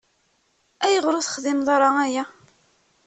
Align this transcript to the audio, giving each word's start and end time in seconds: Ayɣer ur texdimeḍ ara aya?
Ayɣer 0.85 1.13
ur 1.19 1.23
texdimeḍ 1.25 1.69
ara 1.75 1.89
aya? 2.05 2.23